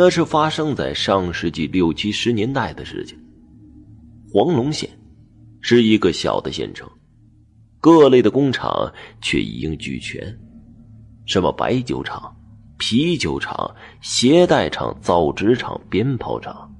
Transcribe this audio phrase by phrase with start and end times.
[0.00, 3.18] 那是发生在上世纪六七十年代的事情。
[4.32, 4.88] 黄龙县
[5.60, 6.88] 是一个小的县城，
[7.80, 10.22] 各类的工厂却一应俱全，
[11.26, 12.32] 什么白酒厂、
[12.78, 16.72] 啤酒厂、鞋带厂、造纸厂、鞭炮厂，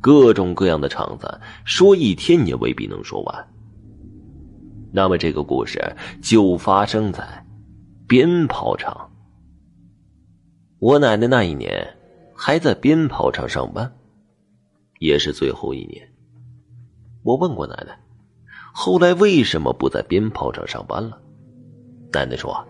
[0.00, 3.48] 各种各样的厂子，说一天也未必能说完。
[4.92, 5.80] 那么，这个故事
[6.22, 7.44] 就发生在
[8.06, 9.10] 鞭炮厂。
[10.78, 11.96] 我奶奶那一年
[12.42, 13.92] 还在鞭炮厂上班，
[14.98, 16.10] 也是最后一年。
[17.22, 18.00] 我问过奶奶，
[18.72, 21.20] 后来为什么不在鞭炮厂上班了？
[22.14, 22.66] 奶奶说：“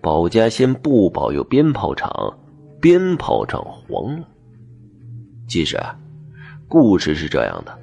[0.00, 2.10] 保家县不保有鞭炮厂，
[2.80, 4.26] 鞭炮厂黄了。”
[5.46, 5.94] 其实啊，
[6.66, 7.78] 故事是这样的：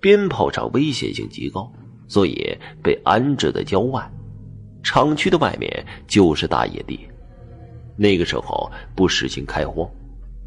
[0.00, 1.72] 鞭炮厂危险性极高。
[2.08, 4.10] 所以被安置在郊外，
[4.82, 6.98] 厂区的外面就是大野地。
[7.96, 9.88] 那个时候不实行开荒，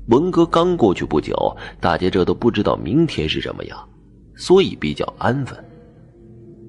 [0.07, 1.35] 文革刚过去不久，
[1.79, 3.89] 大家这都不知道明天是什么样，
[4.35, 5.57] 所以比较安分。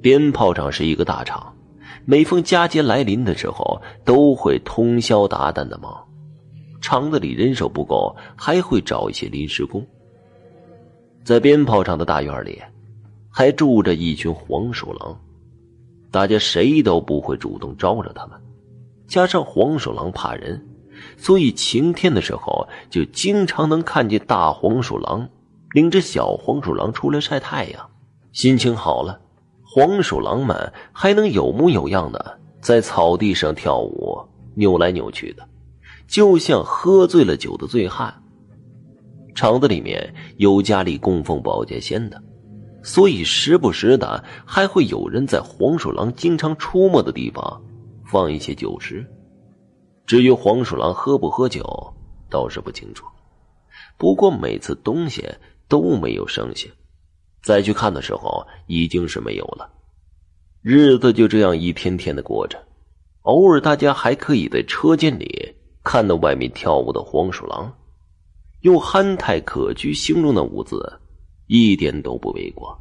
[0.01, 1.55] 鞭炮厂是一个大厂，
[2.05, 5.93] 每逢佳节来临的时候，都会通宵达旦的忙。
[6.81, 9.85] 厂子里人手不够，还会找一些临时工。
[11.25, 12.61] 在鞭炮厂的大院里。
[13.31, 15.17] 还住着一群黄鼠狼，
[16.11, 18.41] 大家谁都不会主动招惹他们。
[19.07, 20.61] 加上黄鼠狼怕人，
[21.17, 25.29] 所以晴天的时候就经常能看见大黄鼠狼
[25.73, 27.91] 领着小黄鼠狼出来晒太阳。
[28.33, 29.21] 心情好了，
[29.65, 34.19] 黄鼠狼们还能有模有样的在草地上跳舞，
[34.55, 35.49] 扭来扭去的，
[36.07, 38.23] 就像喝醉了酒的醉汉。
[39.35, 42.23] 厂子里面有家里供奉保家仙的。
[42.81, 47.61] 所以，时不时的还会有人在黄鼠狼经常出没的地方
[48.07, 49.05] 放一些酒食。
[50.09, 51.63] 至于黄鼠狼喝不喝酒，
[52.31, 53.05] 倒是不清楚。
[53.99, 55.23] 不过每次东西
[55.69, 56.67] 都没有剩下，
[57.43, 59.71] 再去看的时候已经是没有了。
[60.63, 62.59] 日子就这样一天天的过着，
[63.25, 67.71] 偶尔大家还可以在车间里看到外面跳舞的黄鼠狼，
[68.63, 71.01] 用憨态可掬形容那舞姿。
[71.49, 72.75] 一点都不为过。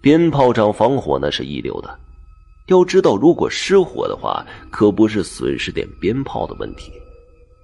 [0.00, 1.96] 鞭炮厂防火那是一流的，
[2.68, 6.92] 要知道，如果失火的话，可不是损失点鞭炮的问题，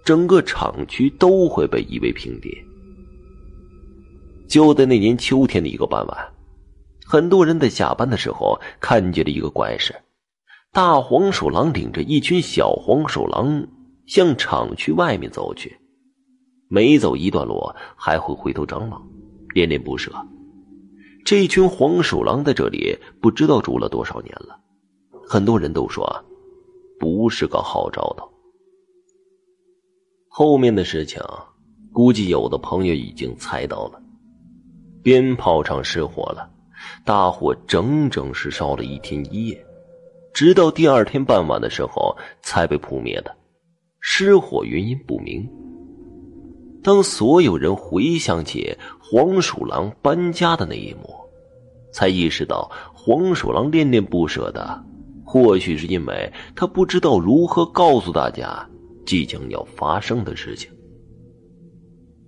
[0.05, 2.51] 整个厂区都会被夷为平地。
[4.49, 6.33] 就在那年秋天的一个傍晚，
[7.05, 9.95] 很多人在下班的时候看见了一个怪事：
[10.73, 13.67] 大黄鼠狼领着一群小黄鼠狼
[14.07, 15.77] 向厂区外面走去。
[16.69, 17.61] 每走一段路，
[17.95, 19.03] 还会回头张望，
[19.55, 20.11] 恋恋不舍。
[21.27, 24.59] 这群黄鼠狼在这里不知道住了多少年了，
[25.27, 26.07] 很多人都说，
[26.99, 28.29] 不是个好兆头。
[30.29, 31.23] 后面的事情，
[31.93, 34.01] 估计有的朋友已经猜到了。
[35.03, 36.51] 鞭炮厂失火了，
[37.05, 39.67] 大火整整是烧了一天一夜，
[40.33, 43.37] 直到第二天傍晚的时候才被扑灭的，
[44.01, 45.49] 失火原因不明。
[46.83, 51.15] 当所有人回想起黄鼠狼搬家的那一幕，
[51.93, 54.85] 才意识到黄鼠狼恋恋不舍的，
[55.35, 58.65] 或许是因为他不知道如何告诉大家
[59.05, 60.71] 即将要发生的事情。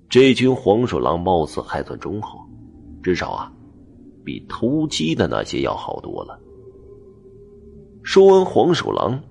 [0.09, 2.41] 这群黄鼠狼貌似还算忠厚，
[3.05, 3.53] 至少啊，
[4.25, 6.37] 比偷鸡的那些要好多了。
[8.03, 9.23] 说完黄鼠狼，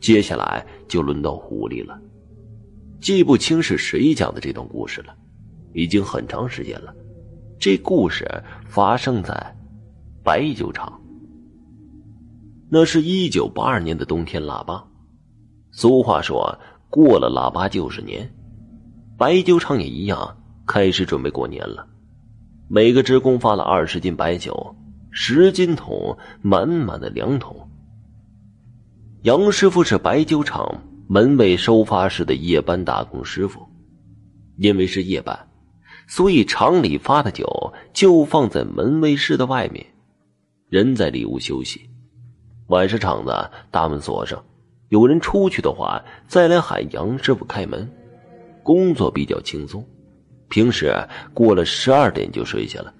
[0.00, 2.00] 接下来就轮到狐狸了。
[2.98, 5.14] 记不清是谁讲的这段故事了，
[5.74, 6.94] 已经很长时间了。
[7.58, 8.26] 这故事
[8.66, 9.54] 发生在
[10.24, 10.98] 白酒厂。
[12.70, 14.84] 那是一九八二年的冬天腊八，
[15.70, 16.58] 俗话说
[16.90, 18.30] 过了腊八就是年，
[19.16, 20.36] 白酒厂也一样，
[20.66, 21.86] 开始准备过年了。
[22.68, 24.76] 每个职工发了二十斤白酒，
[25.10, 27.68] 十斤桶，满满的两桶。
[29.22, 30.82] 杨师傅是白酒厂。
[31.10, 33.66] 门卫收发室的夜班打工师傅，
[34.58, 35.48] 因为是夜班，
[36.06, 39.86] 所以厂里发的酒就放在门卫室的外面，
[40.68, 41.88] 人在里屋休息。
[42.68, 44.42] 晚上厂子大门锁上，
[44.88, 47.88] 有人出去的话再来喊杨师傅开门。
[48.62, 49.82] 工作比较轻松，
[50.48, 50.94] 平时
[51.32, 52.92] 过了十二点就睡下了。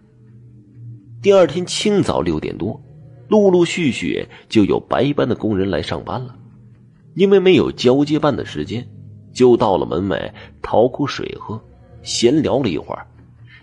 [1.21, 2.81] 第二天清早六点多，
[3.29, 6.35] 陆陆续续就有白班的工人来上班了。
[7.15, 8.89] 因为没有交接班的时间，
[9.35, 10.33] 就到了门外
[10.63, 11.61] 讨口水喝，
[12.03, 13.07] 闲聊了一会儿。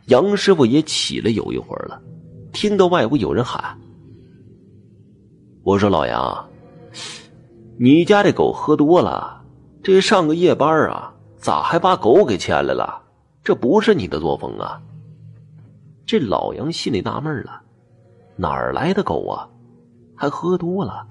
[0.08, 2.00] 杨师傅也起了有一会儿了，
[2.52, 3.76] 听到外屋有人喊
[5.66, 6.48] ：“我说老杨，
[7.80, 9.42] 你家这狗喝多了，
[9.82, 13.02] 这上个夜班啊，咋还把狗给牵来了？
[13.44, 14.80] 这不是你的作风啊！
[16.06, 17.64] 这老杨心里纳闷了，
[18.36, 19.50] 哪儿来的狗啊？
[20.16, 21.08] 还喝多了，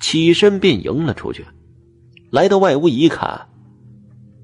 [0.00, 1.44] 起身便迎了出去。
[2.30, 3.48] 来到外屋一看，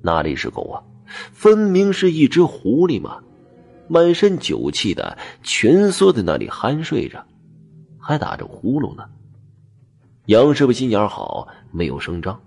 [0.02, 0.84] 哪里是狗啊？
[1.32, 3.22] 分明是一只狐狸嘛！
[3.88, 7.24] 满身酒气的，蜷缩在那里酣睡着，
[7.98, 9.02] 还打着呼噜呢。
[10.26, 12.40] 杨师傅心眼好，没有声张，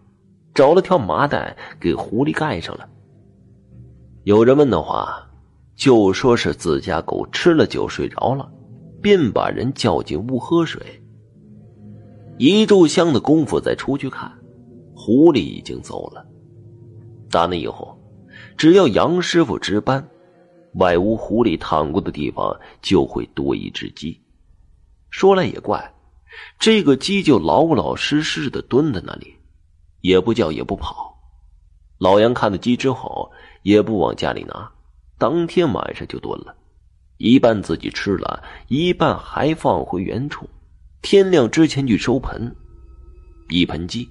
[0.53, 2.87] 找了条麻袋给狐狸盖上了。
[4.23, 5.27] 有人问的话，
[5.75, 8.49] 就说是自家狗吃了酒睡着了，
[9.01, 10.81] 便把人叫进屋喝水。
[12.37, 14.31] 一炷香的功夫再出去看，
[14.95, 16.25] 狐狸已经走了。
[17.29, 17.99] 打那以后，
[18.55, 20.07] 只要杨师傅值班，
[20.75, 24.21] 外屋狐狸躺过的地方就会多一只鸡。
[25.09, 25.92] 说来也怪，
[26.59, 29.35] 这个鸡就老老实实的蹲在那里，
[30.01, 31.17] 也不叫也不跑。
[31.97, 33.31] 老杨看了鸡之后。
[33.63, 34.69] 也不往家里拿，
[35.17, 36.53] 当天晚上就炖了，
[37.17, 40.49] 一半自己吃了，一半还放回原处。
[41.01, 42.53] 天亮之前去收盆，
[43.47, 44.09] 一盆鸡，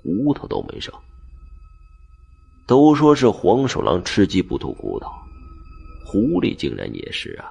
[0.00, 0.94] 骨头都没剩。
[2.68, 5.10] 都说是黄鼠狼吃鸡不吐骨头，
[6.06, 7.50] 狐狸竟然也是啊。